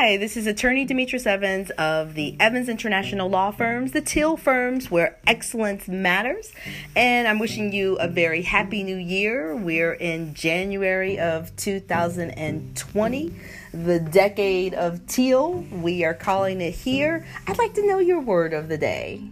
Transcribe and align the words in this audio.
Hi, 0.00 0.16
this 0.16 0.36
is 0.36 0.46
attorney 0.46 0.84
Demetrius 0.84 1.26
Evans 1.26 1.70
of 1.70 2.14
the 2.14 2.36
Evans 2.38 2.68
International 2.68 3.28
Law 3.28 3.50
Firms, 3.50 3.90
the 3.90 4.00
Teal 4.00 4.36
firms 4.36 4.92
where 4.92 5.18
excellence 5.26 5.88
matters. 5.88 6.52
And 6.94 7.26
I'm 7.26 7.40
wishing 7.40 7.72
you 7.72 7.96
a 7.96 8.06
very 8.06 8.42
happy 8.42 8.84
new 8.84 8.96
year. 8.96 9.56
We're 9.56 9.94
in 9.94 10.34
January 10.34 11.18
of 11.18 11.56
2020, 11.56 13.34
the 13.74 13.98
decade 13.98 14.74
of 14.74 15.04
Teal. 15.08 15.64
We 15.72 16.04
are 16.04 16.14
calling 16.14 16.60
it 16.60 16.74
here. 16.74 17.26
I'd 17.48 17.58
like 17.58 17.74
to 17.74 17.84
know 17.84 17.98
your 17.98 18.20
word 18.20 18.54
of 18.54 18.68
the 18.68 18.78
day. 18.78 19.24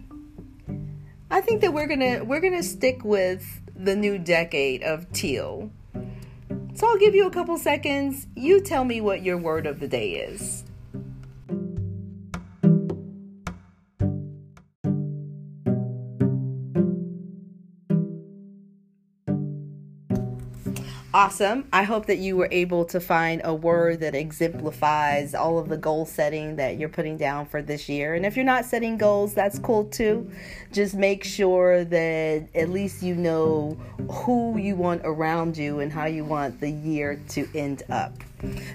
I 1.31 1.39
think 1.39 1.61
that 1.61 1.73
we're 1.73 1.87
to 1.87 2.23
we're 2.23 2.41
to 2.41 2.61
stick 2.61 3.05
with 3.05 3.61
the 3.73 3.95
new 3.95 4.17
decade 4.17 4.83
of 4.83 5.09
Teal. 5.13 5.71
So 6.77 6.87
I'll 6.87 6.99
give 6.99 7.15
you 7.15 7.25
a 7.25 7.31
couple 7.31 7.57
seconds. 7.57 8.27
You 8.35 8.61
tell 8.61 8.85
me 8.85 9.01
what 9.01 9.23
your 9.23 9.35
word 9.35 9.65
of 9.65 9.79
the 9.79 9.87
day 9.87 10.11
is. 10.11 10.63
Awesome. 21.17 21.67
I 21.73 21.81
hope 21.81 22.05
that 22.05 22.19
you 22.19 22.37
were 22.37 22.47
able 22.51 22.85
to 22.85 22.99
find 22.99 23.41
a 23.43 23.51
word 23.51 24.01
that 24.01 24.13
exemplifies 24.13 25.33
all 25.33 25.57
of 25.57 25.67
the 25.67 25.75
goal 25.75 26.05
setting 26.05 26.57
that 26.57 26.77
you're 26.77 26.89
putting 26.89 27.17
down 27.17 27.47
for 27.47 27.59
this 27.59 27.89
year. 27.89 28.13
And 28.13 28.23
if 28.23 28.35
you're 28.35 28.45
not 28.45 28.65
setting 28.65 28.99
goals, 28.99 29.33
that's 29.33 29.57
cool 29.57 29.85
too. 29.85 30.29
Just 30.71 30.93
make 30.93 31.23
sure 31.23 31.83
that 31.85 32.47
at 32.53 32.69
least 32.69 33.01
you 33.01 33.15
know 33.15 33.75
who 34.11 34.59
you 34.59 34.75
want 34.75 35.01
around 35.05 35.57
you 35.57 35.79
and 35.79 35.91
how 35.91 36.05
you 36.05 36.23
want 36.23 36.59
the 36.59 36.69
year 36.69 37.19
to 37.29 37.49
end 37.55 37.81
up. 37.89 38.13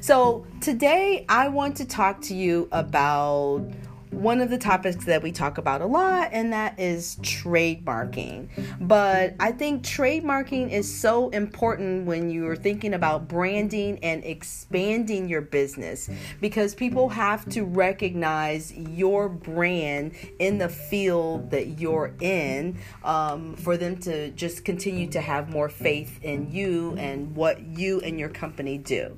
So, 0.00 0.44
today 0.60 1.24
I 1.28 1.46
want 1.46 1.76
to 1.76 1.84
talk 1.84 2.20
to 2.22 2.34
you 2.34 2.68
about 2.72 3.64
one 4.12 4.40
of 4.40 4.50
the 4.50 4.58
topics 4.58 5.04
that 5.06 5.22
we 5.22 5.32
talk 5.32 5.58
about 5.58 5.80
a 5.80 5.86
lot, 5.86 6.28
and 6.32 6.52
that 6.52 6.78
is 6.78 7.16
trademarking. 7.16 8.48
But 8.80 9.34
I 9.40 9.52
think 9.52 9.82
trademarking 9.82 10.70
is 10.70 10.92
so 10.92 11.30
important 11.30 12.06
when 12.06 12.30
you're 12.30 12.56
thinking 12.56 12.94
about 12.94 13.26
branding 13.26 13.98
and 14.02 14.22
expanding 14.24 15.28
your 15.28 15.40
business 15.40 16.10
because 16.40 16.74
people 16.74 17.08
have 17.08 17.48
to 17.50 17.64
recognize 17.64 18.72
your 18.72 19.28
brand 19.28 20.12
in 20.38 20.58
the 20.58 20.68
field 20.68 21.50
that 21.50 21.80
you're 21.80 22.14
in 22.20 22.78
um, 23.04 23.56
for 23.56 23.76
them 23.76 23.96
to 23.98 24.30
just 24.32 24.64
continue 24.64 25.08
to 25.08 25.20
have 25.20 25.48
more 25.48 25.68
faith 25.68 26.22
in 26.22 26.50
you 26.52 26.94
and 26.98 27.34
what 27.34 27.60
you 27.60 28.00
and 28.00 28.20
your 28.20 28.28
company 28.28 28.78
do. 28.78 29.16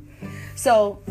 So, 0.55 1.03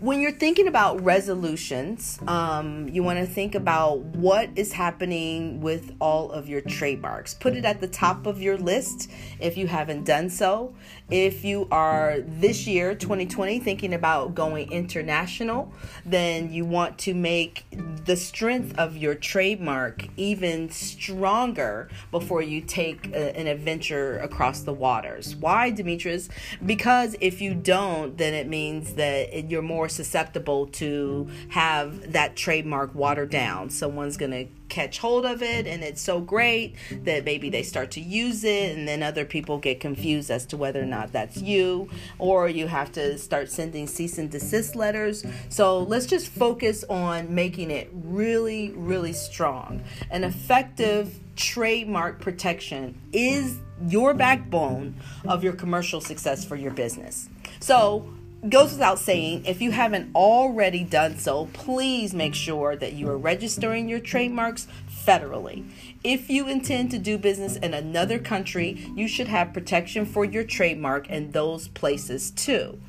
when 0.00 0.20
you're 0.20 0.32
thinking 0.32 0.68
about 0.68 1.02
resolutions, 1.02 2.18
um, 2.26 2.88
you 2.88 3.02
want 3.02 3.18
to 3.18 3.26
think 3.26 3.54
about 3.54 3.98
what 3.98 4.50
is 4.56 4.72
happening 4.72 5.60
with 5.60 5.94
all 6.00 6.30
of 6.30 6.48
your 6.48 6.60
trademarks. 6.60 7.34
Put 7.34 7.56
it 7.56 7.64
at 7.64 7.80
the 7.80 7.88
top 7.88 8.26
of 8.26 8.40
your 8.40 8.56
list 8.56 9.10
if 9.40 9.56
you 9.56 9.66
haven't 9.66 10.04
done 10.04 10.30
so. 10.30 10.74
If 11.10 11.44
you 11.44 11.68
are 11.70 12.18
this 12.20 12.66
year, 12.66 12.94
2020, 12.94 13.60
thinking 13.60 13.94
about 13.94 14.34
going 14.34 14.72
international, 14.72 15.72
then 16.04 16.52
you 16.52 16.64
want 16.64 16.98
to 16.98 17.14
make 17.14 17.64
the 18.04 18.16
strength 18.16 18.76
of 18.78 18.96
your 18.96 19.14
trademark 19.14 20.06
even 20.16 20.70
stronger 20.70 21.88
before 22.10 22.42
you 22.42 22.60
take 22.60 23.08
a, 23.08 23.36
an 23.36 23.46
adventure 23.46 24.18
across 24.18 24.60
the 24.60 24.72
waters. 24.72 25.36
Why, 25.36 25.70
Demetrius? 25.70 26.28
Because 26.64 27.16
if 27.20 27.40
you 27.40 27.54
don't, 27.54 28.16
then 28.18 28.34
it 28.34 28.48
means 28.48 28.94
that 28.94 29.48
you're 29.48 29.55
more 29.62 29.88
susceptible 29.88 30.66
to 30.66 31.28
have 31.48 32.12
that 32.12 32.36
trademark 32.36 32.94
watered 32.94 33.30
down. 33.30 33.70
Someone's 33.70 34.16
going 34.16 34.32
to 34.32 34.46
catch 34.68 34.98
hold 34.98 35.24
of 35.24 35.42
it 35.42 35.66
and 35.66 35.82
it's 35.84 36.00
so 36.00 36.20
great 36.20 36.74
that 37.04 37.24
maybe 37.24 37.50
they 37.50 37.62
start 37.62 37.92
to 37.92 38.00
use 38.00 38.44
it 38.44 38.76
and 38.76 38.86
then 38.88 39.02
other 39.02 39.24
people 39.24 39.58
get 39.58 39.80
confused 39.80 40.30
as 40.30 40.44
to 40.44 40.56
whether 40.56 40.82
or 40.82 40.86
not 40.86 41.12
that's 41.12 41.36
you 41.36 41.88
or 42.18 42.48
you 42.48 42.66
have 42.66 42.90
to 42.92 43.16
start 43.16 43.50
sending 43.50 43.86
cease 43.86 44.18
and 44.18 44.30
desist 44.30 44.74
letters. 44.74 45.24
So 45.48 45.80
let's 45.80 46.06
just 46.06 46.28
focus 46.28 46.84
on 46.90 47.34
making 47.34 47.70
it 47.70 47.90
really 47.92 48.70
really 48.72 49.12
strong. 49.12 49.82
An 50.10 50.24
effective 50.24 51.14
trademark 51.36 52.20
protection 52.20 53.00
is 53.12 53.58
your 53.88 54.14
backbone 54.14 54.94
of 55.26 55.44
your 55.44 55.52
commercial 55.52 56.00
success 56.00 56.44
for 56.44 56.56
your 56.56 56.72
business. 56.72 57.28
So 57.60 58.08
goes 58.48 58.72
without 58.72 58.98
saying, 58.98 59.44
if 59.46 59.60
you 59.60 59.70
haven't 59.70 60.14
already 60.14 60.84
done 60.84 61.18
so, 61.18 61.46
please 61.52 62.14
make 62.14 62.34
sure 62.34 62.76
that 62.76 62.92
you 62.92 63.08
are 63.08 63.18
registering 63.18 63.88
your 63.88 64.00
trademarks 64.00 64.68
federally. 64.88 65.68
If 66.04 66.28
you 66.30 66.48
intend 66.48 66.90
to 66.92 66.98
do 66.98 67.18
business 67.18 67.56
in 67.56 67.74
another 67.74 68.18
country, 68.18 68.90
you 68.94 69.08
should 69.08 69.28
have 69.28 69.52
protection 69.52 70.04
for 70.04 70.24
your 70.24 70.44
trademark 70.44 71.08
in 71.08 71.30
those 71.30 71.68
places 71.68 72.30
too. 72.30 72.80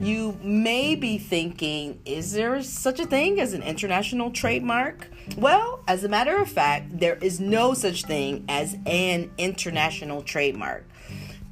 You 0.00 0.38
may 0.42 0.96
be 0.96 1.18
thinking, 1.18 2.00
is 2.04 2.32
there 2.32 2.60
such 2.62 2.98
a 2.98 3.06
thing 3.06 3.40
as 3.40 3.52
an 3.52 3.62
international 3.62 4.30
trademark? 4.30 5.08
Well, 5.36 5.84
as 5.86 6.02
a 6.02 6.08
matter 6.08 6.36
of 6.38 6.50
fact, 6.50 6.98
there 6.98 7.16
is 7.16 7.38
no 7.38 7.74
such 7.74 8.04
thing 8.04 8.44
as 8.48 8.76
an 8.86 9.30
international 9.38 10.22
trademark. 10.22 10.84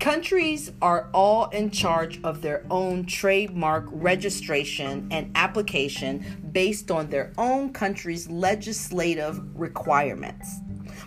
Countries 0.03 0.73
are 0.83 1.09
all 1.15 1.49
in 1.51 1.71
charge 1.71 2.21
of 2.25 2.43
their 2.43 2.67
own 2.73 3.07
trademark 3.07 3.85
registration 3.89 5.07
and 5.13 5.31
application 5.37 6.51
based 6.51 6.91
on 6.91 7.09
their 7.09 7.33
own 7.39 7.73
country's 7.73 8.29
legislative 8.29 9.41
requirements. 9.57 10.57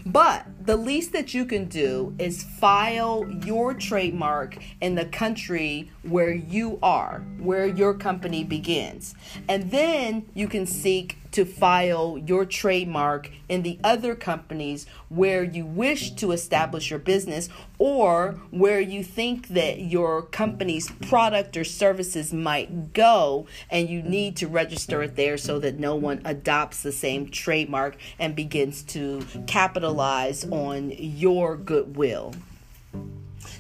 But 0.06 0.46
the 0.66 0.78
least 0.78 1.12
that 1.12 1.34
you 1.34 1.44
can 1.44 1.66
do 1.66 2.16
is 2.20 2.44
file 2.44 3.30
your 3.44 3.74
trademark 3.74 4.58
in 4.80 4.96
the 4.96 5.08
country 5.08 5.92
where 6.04 6.34
you 6.34 6.80
are, 6.82 7.20
where 7.40 7.68
your 7.68 7.96
company 7.96 8.46
begins. 8.46 9.14
And 9.50 9.72
then 9.72 10.26
you 10.34 10.48
can 10.48 10.66
seek 10.66 11.18
to 11.36 11.44
file 11.44 12.18
your 12.18 12.46
trademark 12.46 13.30
in 13.50 13.62
the 13.62 13.78
other 13.84 14.16
companies 14.16 14.86
where 15.10 15.44
you 15.44 15.66
wish 15.66 16.12
to 16.12 16.32
establish 16.32 16.90
your 16.90 16.98
business 16.98 17.50
or 17.78 18.40
where 18.52 18.80
you 18.80 19.04
think 19.04 19.50
that 19.50 19.82
your 19.82 20.22
company's 20.22 20.90
product 21.02 21.58
or 21.58 21.66
services 21.66 22.32
might 22.32 22.94
go 22.94 23.46
and 23.70 23.90
you 23.90 24.02
need 24.02 24.38
to 24.38 24.48
register 24.48 25.04
it 25.04 25.18
there 25.18 25.38
so 25.38 25.60
that 25.60 25.78
no 25.78 25.94
one 25.94 26.22
adopts 26.24 26.82
the 26.84 26.92
same 26.94 27.28
trademark 27.28 27.98
and 28.18 28.34
begins 28.34 28.82
to 28.82 29.22
capitalize 29.46 30.46
on 30.46 30.90
your 30.98 31.58
goodwill. 31.58 32.34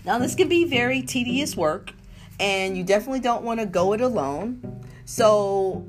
Now, 0.05 0.17
this 0.17 0.33
can 0.33 0.47
be 0.47 0.63
very 0.63 1.01
tedious 1.01 1.57
work, 1.57 1.91
and 2.39 2.77
you 2.77 2.85
definitely 2.85 3.19
don't 3.19 3.43
want 3.43 3.59
to 3.59 3.65
go 3.65 3.91
it 3.91 3.99
alone. 3.99 4.85
So, 5.03 5.85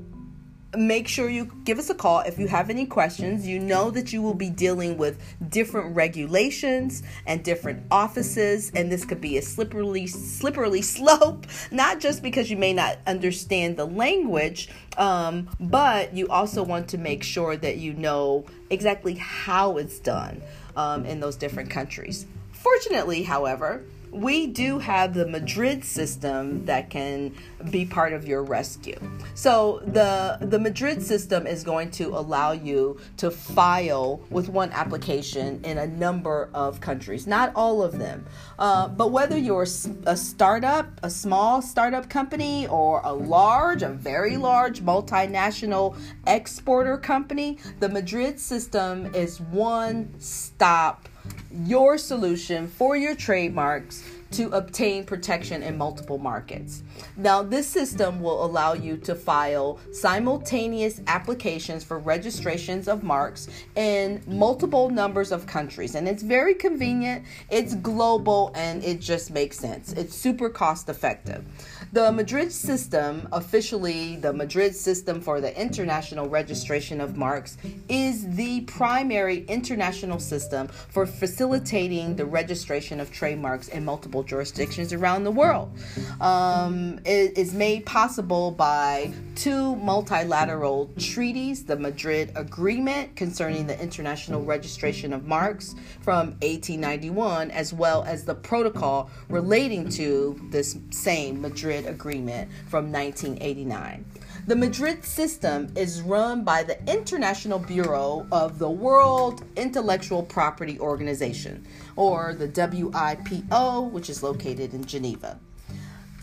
make 0.75 1.07
sure 1.07 1.29
you 1.29 1.45
give 1.63 1.79
us 1.79 1.89
a 1.89 1.95
call 1.95 2.19
if 2.21 2.37
you 2.37 2.47
have 2.47 2.69
any 2.69 2.85
questions. 2.85 3.47
You 3.47 3.59
know 3.59 3.89
that 3.91 4.11
you 4.11 4.21
will 4.21 4.33
be 4.33 4.49
dealing 4.49 4.97
with 4.97 5.21
different 5.49 5.95
regulations 5.95 7.03
and 7.25 7.43
different 7.43 7.83
offices, 7.89 8.71
and 8.75 8.91
this 8.91 9.05
could 9.05 9.21
be 9.21 9.37
a 9.37 9.41
slippery, 9.41 10.07
slippery 10.07 10.81
slope, 10.83 11.45
not 11.71 11.99
just 11.99 12.21
because 12.21 12.49
you 12.51 12.57
may 12.57 12.73
not 12.73 12.97
understand 13.07 13.77
the 13.77 13.85
language, 13.85 14.69
um, 14.97 15.49
but 15.59 16.13
you 16.13 16.27
also 16.27 16.63
want 16.63 16.89
to 16.89 16.97
make 16.97 17.23
sure 17.23 17.55
that 17.55 17.77
you 17.77 17.93
know 17.93 18.45
exactly 18.69 19.15
how 19.15 19.77
it's 19.77 19.99
done 19.99 20.41
um, 20.75 21.05
in 21.05 21.19
those 21.19 21.35
different 21.35 21.69
countries. 21.69 22.25
Fortunately, 22.51 23.23
however, 23.23 23.83
we 24.11 24.47
do 24.47 24.79
have 24.79 25.13
the 25.13 25.27
Madrid 25.27 25.83
system 25.83 26.65
that 26.65 26.89
can 26.89 27.33
be 27.69 27.85
part 27.85 28.13
of 28.13 28.27
your 28.27 28.43
rescue. 28.43 28.97
So 29.35 29.81
the 29.85 30.37
the 30.41 30.59
Madrid 30.59 31.01
system 31.01 31.45
is 31.45 31.63
going 31.63 31.91
to 31.91 32.09
allow 32.09 32.51
you 32.51 32.99
to 33.17 33.31
file 33.31 34.21
with 34.29 34.49
one 34.49 34.71
application 34.71 35.61
in 35.63 35.77
a 35.77 35.87
number 35.87 36.49
of 36.53 36.79
countries, 36.79 37.27
not 37.27 37.51
all 37.55 37.83
of 37.83 37.97
them. 37.97 38.25
Uh, 38.59 38.87
but 38.87 39.11
whether 39.11 39.37
you're 39.37 39.67
a 40.05 40.17
startup, 40.17 40.87
a 41.03 41.09
small 41.09 41.61
startup 41.61 42.09
company, 42.09 42.67
or 42.67 43.01
a 43.03 43.13
large, 43.13 43.83
a 43.83 43.89
very 43.89 44.37
large 44.37 44.81
multinational 44.81 45.97
exporter 46.25 46.97
company, 46.97 47.57
the 47.79 47.89
Madrid 47.89 48.39
system 48.39 49.13
is 49.13 49.39
one 49.41 50.13
stop 50.19 51.07
your 51.51 51.97
solution 51.97 52.67
for 52.67 52.97
your 52.97 53.15
trademarks 53.15 54.03
to 54.31 54.49
obtain 54.49 55.05
protection 55.05 55.63
in 55.63 55.77
multiple 55.77 56.17
markets. 56.17 56.83
Now, 57.15 57.41
this 57.41 57.65
system 57.67 58.19
will 58.21 58.43
allow 58.43 58.73
you 58.73 58.97
to 58.97 59.15
file 59.15 59.79
simultaneous 59.91 61.01
applications 61.07 61.83
for 61.83 61.97
registrations 61.99 62.87
of 62.87 63.03
marks 63.03 63.47
in 63.75 64.21
multiple 64.27 64.89
numbers 64.89 65.31
of 65.31 65.45
countries. 65.45 65.95
And 65.95 66.07
it's 66.07 66.23
very 66.23 66.53
convenient, 66.53 67.25
it's 67.49 67.75
global, 67.75 68.51
and 68.53 68.83
it 68.83 68.99
just 68.99 69.31
makes 69.31 69.57
sense. 69.57 69.93
It's 69.93 70.15
super 70.15 70.49
cost 70.49 70.89
effective. 70.89 71.45
The 71.93 72.11
Madrid 72.11 72.51
system, 72.51 73.29
officially 73.31 74.17
the 74.17 74.33
Madrid 74.33 74.75
system 74.75 75.21
for 75.21 75.39
the 75.39 75.57
international 75.59 76.27
registration 76.27 76.99
of 76.99 77.15
marks, 77.15 77.57
is 77.87 78.29
the 78.35 78.61
primary 78.61 79.45
international 79.45 80.19
system 80.19 80.67
for 80.67 81.05
facilitating 81.05 82.17
the 82.17 82.25
registration 82.25 82.99
of 82.99 83.11
trademarks 83.11 83.69
in 83.69 83.85
multiple 83.85 84.21
jurisdictions 84.21 84.91
around 84.91 85.23
the 85.23 85.31
world. 85.31 85.71
Um, 86.19 86.99
it 87.05 87.37
is 87.37 87.53
made 87.53 87.85
possible 87.85 88.51
by 88.51 89.13
two 89.35 89.75
multilateral 89.77 90.89
treaties 90.99 91.63
the 91.63 91.77
Madrid 91.77 92.31
Agreement 92.35 93.15
concerning 93.15 93.65
the 93.65 93.79
international 93.81 94.43
registration 94.43 95.13
of 95.13 95.25
marks 95.25 95.73
from 96.01 96.31
1891, 96.41 97.51
as 97.51 97.71
well 97.73 98.03
as 98.03 98.25
the 98.25 98.35
protocol 98.35 99.09
relating 99.29 99.87
to 99.89 100.39
this 100.51 100.77
same 100.89 101.41
Madrid 101.41 101.76
Agreement 101.85 102.49
from 102.67 102.91
1989. 102.91 104.05
The 104.47 104.55
Madrid 104.55 105.03
system 105.03 105.71
is 105.75 106.01
run 106.01 106.43
by 106.43 106.63
the 106.63 106.81
International 106.91 107.59
Bureau 107.59 108.25
of 108.31 108.59
the 108.59 108.69
World 108.69 109.43
Intellectual 109.55 110.23
Property 110.23 110.79
Organization, 110.79 111.67
or 111.95 112.33
the 112.33 112.47
WIPO, 112.47 113.91
which 113.91 114.09
is 114.09 114.23
located 114.23 114.73
in 114.73 114.85
Geneva. 114.85 115.39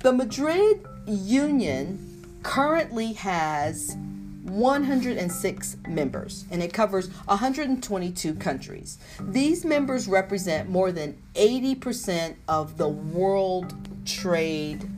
The 0.02 0.12
Madrid 0.12 0.86
Union 1.06 2.40
currently 2.42 3.14
has 3.14 3.96
106 4.44 5.76
members 5.88 6.44
and 6.50 6.62
it 6.62 6.72
covers 6.72 7.08
122 7.24 8.34
countries. 8.34 8.98
These 9.20 9.64
members 9.64 10.06
represent 10.06 10.68
more 10.68 10.92
than 10.92 11.20
80% 11.34 12.36
of 12.46 12.76
the 12.76 12.88
world 12.88 13.74
trade 14.04 14.88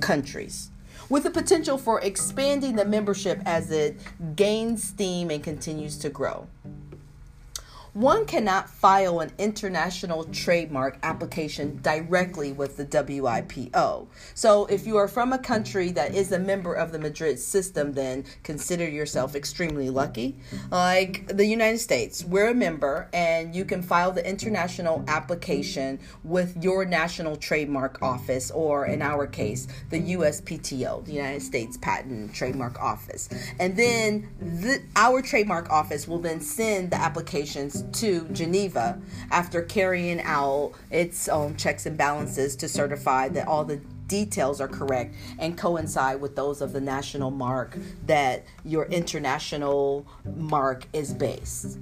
countries 0.00 0.70
with 1.08 1.22
the 1.22 1.30
potential 1.30 1.78
for 1.78 2.00
expanding 2.00 2.74
the 2.76 2.84
membership 2.84 3.40
as 3.46 3.70
it 3.70 3.98
gains 4.34 4.82
steam 4.82 5.30
and 5.30 5.42
continues 5.42 5.98
to 5.98 6.08
grow 6.08 6.46
one 7.96 8.26
cannot 8.26 8.68
file 8.68 9.20
an 9.20 9.32
international 9.38 10.24
trademark 10.24 10.98
application 11.02 11.80
directly 11.80 12.52
with 12.52 12.76
the 12.76 12.84
WIPO. 12.84 14.06
So, 14.34 14.66
if 14.66 14.86
you 14.86 14.98
are 14.98 15.08
from 15.08 15.32
a 15.32 15.38
country 15.38 15.92
that 15.92 16.14
is 16.14 16.30
a 16.30 16.38
member 16.38 16.74
of 16.74 16.92
the 16.92 16.98
Madrid 16.98 17.38
system, 17.38 17.94
then 17.94 18.26
consider 18.42 18.86
yourself 18.86 19.34
extremely 19.34 19.88
lucky. 19.88 20.36
Like 20.70 21.26
the 21.28 21.46
United 21.46 21.78
States, 21.78 22.22
we're 22.22 22.50
a 22.50 22.54
member, 22.54 23.08
and 23.14 23.54
you 23.54 23.64
can 23.64 23.80
file 23.80 24.12
the 24.12 24.28
international 24.28 25.02
application 25.08 25.98
with 26.22 26.62
your 26.62 26.84
national 26.84 27.36
trademark 27.36 28.02
office, 28.02 28.50
or 28.50 28.84
in 28.84 29.00
our 29.00 29.26
case, 29.26 29.68
the 29.88 30.14
USPTO, 30.14 31.02
the 31.06 31.12
United 31.12 31.40
States 31.40 31.78
Patent 31.78 32.12
and 32.12 32.34
Trademark 32.34 32.78
Office. 32.78 33.30
And 33.58 33.74
then 33.74 34.28
the, 34.38 34.82
our 34.96 35.22
trademark 35.22 35.70
office 35.70 36.06
will 36.06 36.18
then 36.18 36.42
send 36.42 36.90
the 36.90 36.96
applications 36.96 37.85
to 37.94 38.28
Geneva 38.32 39.00
after 39.30 39.62
carrying 39.62 40.20
out 40.22 40.72
its 40.90 41.28
own 41.28 41.56
checks 41.56 41.86
and 41.86 41.96
balances 41.96 42.56
to 42.56 42.68
certify 42.68 43.28
that 43.30 43.46
all 43.46 43.64
the 43.64 43.80
details 44.06 44.60
are 44.60 44.68
correct 44.68 45.14
and 45.38 45.58
coincide 45.58 46.20
with 46.20 46.36
those 46.36 46.60
of 46.60 46.72
the 46.72 46.80
national 46.80 47.30
mark 47.30 47.76
that 48.06 48.44
your 48.64 48.84
international 48.86 50.06
mark 50.36 50.86
is 50.92 51.12
based. 51.12 51.78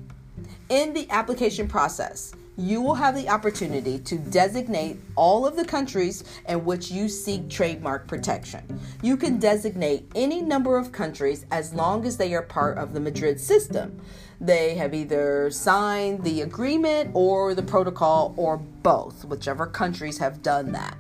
In 0.68 0.94
the 0.94 1.08
application 1.10 1.68
process, 1.68 2.32
you 2.56 2.80
will 2.80 2.94
have 2.94 3.14
the 3.14 3.28
opportunity 3.28 3.98
to 3.98 4.16
designate 4.16 4.96
all 5.16 5.46
of 5.46 5.56
the 5.56 5.64
countries 5.64 6.24
in 6.48 6.64
which 6.64 6.90
you 6.90 7.08
seek 7.08 7.48
trademark 7.48 8.06
protection. 8.06 8.80
You 9.02 9.16
can 9.16 9.38
designate 9.38 10.10
any 10.14 10.40
number 10.40 10.76
of 10.76 10.92
countries 10.92 11.46
as 11.50 11.74
long 11.74 12.06
as 12.06 12.16
they 12.16 12.34
are 12.34 12.42
part 12.42 12.78
of 12.78 12.92
the 12.92 13.00
Madrid 13.00 13.40
system. 13.40 14.00
They 14.40 14.74
have 14.76 14.94
either 14.94 15.50
signed 15.50 16.22
the 16.22 16.42
agreement 16.42 17.10
or 17.14 17.54
the 17.54 17.62
protocol 17.62 18.34
or 18.36 18.56
both, 18.56 19.24
whichever 19.24 19.66
countries 19.66 20.18
have 20.18 20.42
done 20.42 20.72
that. 20.72 20.96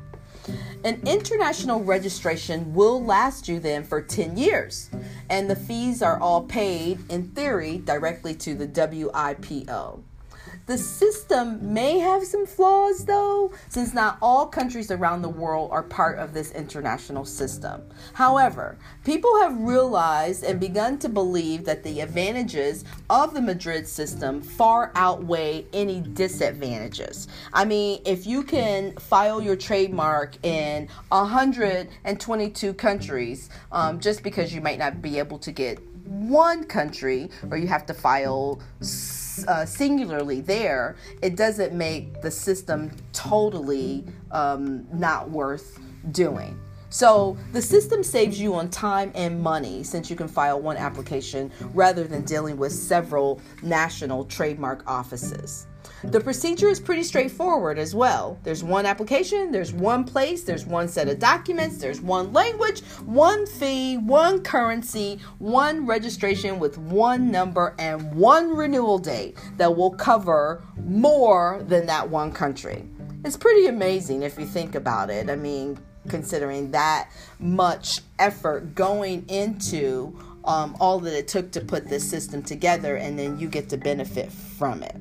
An 0.84 1.00
international 1.06 1.82
registration 1.82 2.74
will 2.74 3.02
last 3.02 3.48
you 3.48 3.58
then 3.58 3.82
for 3.84 4.02
10 4.02 4.36
years, 4.36 4.90
and 5.30 5.48
the 5.48 5.56
fees 5.56 6.02
are 6.02 6.20
all 6.20 6.42
paid, 6.42 6.98
in 7.10 7.28
theory, 7.30 7.78
directly 7.78 8.34
to 8.34 8.54
the 8.54 8.66
WIPO. 8.66 10.02
The 10.66 10.78
system 10.78 11.74
may 11.74 11.98
have 11.98 12.24
some 12.24 12.46
flaws 12.46 13.04
though, 13.04 13.52
since 13.68 13.92
not 13.92 14.16
all 14.22 14.46
countries 14.46 14.90
around 14.90 15.20
the 15.20 15.28
world 15.28 15.70
are 15.70 15.82
part 15.82 16.18
of 16.18 16.32
this 16.32 16.52
international 16.52 17.26
system. 17.26 17.82
However, 18.14 18.78
people 19.04 19.38
have 19.42 19.60
realized 19.60 20.42
and 20.42 20.58
begun 20.58 20.98
to 21.00 21.10
believe 21.10 21.66
that 21.66 21.82
the 21.82 22.00
advantages 22.00 22.86
of 23.10 23.34
the 23.34 23.42
Madrid 23.42 23.86
system 23.86 24.40
far 24.40 24.90
outweigh 24.94 25.66
any 25.74 26.00
disadvantages. 26.00 27.28
I 27.52 27.66
mean, 27.66 28.00
if 28.06 28.26
you 28.26 28.42
can 28.42 28.96
file 28.96 29.42
your 29.42 29.56
trademark 29.56 30.42
in 30.46 30.88
122 31.08 32.72
countries, 32.72 33.50
um, 33.70 34.00
just 34.00 34.22
because 34.22 34.54
you 34.54 34.62
might 34.62 34.78
not 34.78 35.02
be 35.02 35.18
able 35.18 35.38
to 35.40 35.52
get 35.52 35.78
one 36.06 36.64
country 36.64 37.28
or 37.50 37.58
you 37.58 37.66
have 37.66 37.84
to 37.86 37.94
file 37.94 38.60
uh, 39.48 39.64
singularly 39.66 40.40
there, 40.40 40.96
it 41.22 41.36
doesn't 41.36 41.72
make 41.72 42.20
the 42.22 42.30
system 42.30 42.90
totally 43.12 44.04
um, 44.30 44.86
not 44.92 45.30
worth 45.30 45.78
doing. 46.12 46.58
So 46.90 47.36
the 47.52 47.60
system 47.60 48.04
saves 48.04 48.40
you 48.40 48.54
on 48.54 48.70
time 48.70 49.10
and 49.16 49.42
money 49.42 49.82
since 49.82 50.08
you 50.08 50.14
can 50.14 50.28
file 50.28 50.60
one 50.60 50.76
application 50.76 51.50
rather 51.72 52.04
than 52.04 52.22
dealing 52.22 52.56
with 52.56 52.72
several 52.72 53.40
national 53.62 54.24
trademark 54.26 54.84
offices. 54.86 55.66
The 56.10 56.20
procedure 56.20 56.68
is 56.68 56.78
pretty 56.78 57.02
straightforward 57.02 57.76
as 57.76 57.94
well. 57.94 58.38
There's 58.44 58.62
one 58.62 58.86
application, 58.86 59.50
there's 59.50 59.72
one 59.72 60.04
place, 60.04 60.44
there's 60.44 60.64
one 60.64 60.86
set 60.86 61.08
of 61.08 61.18
documents, 61.18 61.78
there's 61.78 62.00
one 62.00 62.32
language, 62.32 62.82
one 63.04 63.46
fee, 63.46 63.96
one 63.96 64.42
currency, 64.42 65.18
one 65.38 65.86
registration 65.86 66.60
with 66.60 66.78
one 66.78 67.32
number, 67.32 67.74
and 67.80 68.14
one 68.14 68.54
renewal 68.54 68.98
date 68.98 69.36
that 69.56 69.76
will 69.76 69.90
cover 69.90 70.62
more 70.84 71.64
than 71.66 71.86
that 71.86 72.08
one 72.08 72.30
country. 72.30 72.88
It's 73.24 73.36
pretty 73.36 73.66
amazing 73.66 74.22
if 74.22 74.38
you 74.38 74.46
think 74.46 74.76
about 74.76 75.10
it. 75.10 75.28
I 75.28 75.36
mean, 75.36 75.78
considering 76.08 76.70
that 76.70 77.10
much 77.40 78.02
effort 78.20 78.74
going 78.74 79.24
into 79.28 80.16
um, 80.44 80.76
all 80.78 81.00
that 81.00 81.16
it 81.16 81.26
took 81.26 81.50
to 81.52 81.60
put 81.60 81.88
this 81.88 82.08
system 82.08 82.42
together, 82.42 82.96
and 82.96 83.18
then 83.18 83.38
you 83.38 83.48
get 83.48 83.68
to 83.70 83.78
benefit 83.78 84.30
from 84.30 84.82
it. 84.82 84.94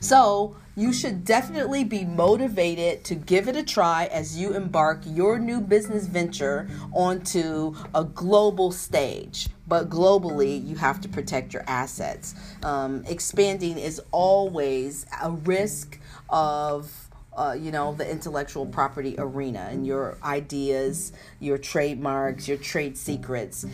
So, 0.00 0.56
you 0.76 0.92
should 0.92 1.24
definitely 1.24 1.84
be 1.84 2.04
motivated 2.04 3.04
to 3.04 3.14
give 3.14 3.48
it 3.48 3.54
a 3.56 3.62
try 3.62 4.06
as 4.06 4.36
you 4.36 4.54
embark 4.54 5.02
your 5.06 5.38
new 5.38 5.60
business 5.60 6.06
venture 6.06 6.68
onto 6.92 7.74
a 7.94 8.04
global 8.04 8.72
stage. 8.72 9.48
But 9.68 9.88
globally, 9.88 10.66
you 10.66 10.76
have 10.76 11.00
to 11.02 11.08
protect 11.08 11.54
your 11.54 11.64
assets. 11.68 12.34
Um, 12.64 13.04
expanding 13.06 13.78
is 13.78 14.00
always 14.10 15.06
a 15.22 15.30
risk 15.30 15.98
of 16.28 16.92
uh, 17.36 17.56
you 17.58 17.72
know, 17.72 17.92
the 17.94 18.08
intellectual 18.08 18.64
property 18.64 19.16
arena 19.18 19.66
and 19.70 19.84
your 19.84 20.16
ideas, 20.22 21.12
your 21.40 21.58
trademarks, 21.58 22.46
your 22.46 22.56
trade 22.56 22.96
secrets 22.96 23.66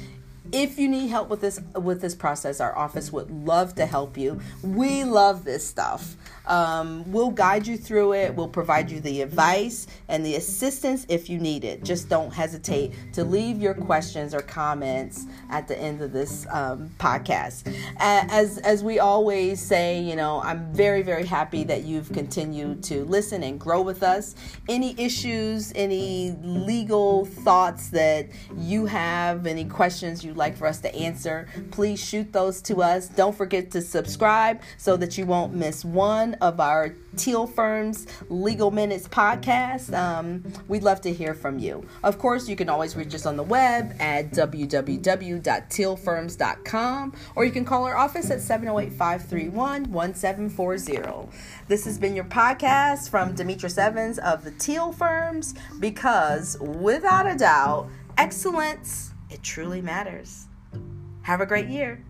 if 0.53 0.79
you 0.79 0.89
need 0.89 1.09
help 1.09 1.29
with 1.29 1.41
this 1.41 1.61
with 1.75 2.01
this 2.01 2.15
process 2.15 2.61
our 2.61 2.77
office 2.77 3.13
would 3.13 3.31
love 3.31 3.75
to 3.77 3.87
help 3.87 4.17
you. 4.17 4.41
We 4.63 5.05
love 5.05 5.45
this 5.45 5.67
stuff. 5.67 6.17
Um, 6.47 7.11
we'll 7.13 7.31
guide 7.31 7.67
you 7.67 7.77
through 7.77 8.15
it. 8.15 8.35
We'll 8.35 8.49
provide 8.49 8.91
you 8.91 9.01
the 9.01 9.23
advice 9.23 9.87
and 10.09 10.27
the 10.27 10.35
assistance 10.35 11.07
if 11.09 11.31
you 11.31 11.39
need 11.39 11.65
it. 11.65 11.85
Just 11.85 12.09
don't 12.09 12.33
hesitate 12.33 12.93
to 13.13 13.23
leave 13.23 13.61
your 13.63 13.75
questions 13.75 14.35
or 14.35 14.41
comments 14.41 15.27
at 15.51 15.69
the 15.69 15.79
end 15.79 16.03
of 16.03 16.13
this 16.13 16.47
um, 16.51 16.91
podcast. 16.99 17.73
As 17.99 18.59
as 18.59 18.83
we 18.83 18.99
always 18.99 19.61
say 19.61 20.01
you 20.01 20.17
know 20.17 20.41
i'm 20.43 20.73
very 20.73 21.03
very 21.03 21.27
happy 21.27 21.65
that 21.65 21.85
you've 21.85 22.11
continued 22.13 22.83
to 22.85 23.05
listen 23.05 23.43
and 23.43 23.61
grow 23.61 23.83
with 23.83 24.03
us. 24.03 24.35
Any 24.69 24.99
issues 24.99 25.73
any 25.75 26.37
legal 26.43 27.27
thoughts 27.27 27.91
that 27.91 28.29
you 28.57 28.87
have 28.87 29.47
any 29.47 29.65
questions 29.65 30.25
you 30.25 30.35
like 30.41 30.57
for 30.57 30.67
us 30.67 30.81
to 30.81 30.93
answer, 30.93 31.47
please 31.71 32.03
shoot 32.03 32.33
those 32.33 32.61
to 32.63 32.83
us. 32.83 33.07
Don't 33.07 33.37
forget 33.37 33.71
to 33.71 33.81
subscribe 33.81 34.61
so 34.79 34.97
that 34.97 35.17
you 35.17 35.27
won't 35.27 35.55
miss 35.55 35.85
one 35.85 36.35
of 36.41 36.59
our 36.59 36.97
Teal 37.17 37.47
Firms 37.47 38.09
Legal 38.29 38.73
Minutes 38.73 39.07
podcast. 39.07 39.97
Um, 39.97 40.43
we'd 40.67 40.83
love 40.83 41.01
to 41.03 41.13
hear 41.13 41.35
from 41.35 41.59
you. 41.59 41.87
Of 42.03 42.19
course, 42.19 42.49
you 42.49 42.57
can 42.57 42.69
always 42.69 42.97
reach 42.97 43.15
us 43.15 43.27
on 43.27 43.37
the 43.37 43.45
web 43.45 43.95
at 44.01 44.33
www.tealfirms.com 44.33 47.13
or 47.37 47.45
you 47.45 47.53
can 47.53 47.65
call 47.65 47.85
our 47.85 47.97
office 47.97 48.29
at 48.31 48.41
708 48.41 48.93
531 48.97 49.93
1740. 49.93 51.29
This 51.69 51.85
has 51.85 51.99
been 51.99 52.17
your 52.17 52.25
podcast 52.25 53.11
from 53.11 53.35
Demetrius 53.35 53.77
Evans 53.77 54.19
of 54.19 54.45
the 54.45 54.53
Teal 54.53 54.93
Firms 54.93 55.55
because 55.79 56.59
without 56.61 57.27
a 57.27 57.37
doubt, 57.37 57.91
excellence, 58.17 59.10
it 59.31 59.43
truly 59.43 59.81
matters. 59.81 60.47
Have 61.23 61.41
a 61.41 61.47
great 61.47 61.69
year. 61.69 62.05